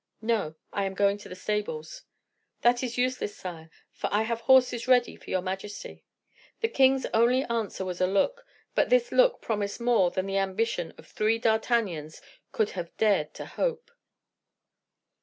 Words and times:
"No; 0.23 0.55
I 0.73 0.85
am 0.85 0.95
going 0.95 1.19
to 1.19 1.29
the 1.29 1.35
stables." 1.35 2.05
"That 2.61 2.81
is 2.81 2.97
useless, 2.97 3.37
sire, 3.37 3.69
for 3.91 4.09
I 4.11 4.23
have 4.23 4.41
horses 4.41 4.87
ready 4.87 5.15
for 5.15 5.29
your 5.29 5.43
majesty." 5.43 6.03
The 6.61 6.69
king's 6.69 7.05
only 7.13 7.43
answer 7.43 7.85
was 7.85 8.01
a 8.01 8.07
look, 8.07 8.43
but 8.73 8.89
this 8.89 9.11
look 9.11 9.41
promised 9.43 9.79
more 9.79 10.09
than 10.09 10.25
the 10.25 10.39
ambition 10.39 10.91
of 10.97 11.05
three 11.05 11.37
D'Artagnans 11.37 12.19
could 12.51 12.71
have 12.71 12.97
dared 12.97 13.35
to 13.35 13.45
hope. 13.45 13.91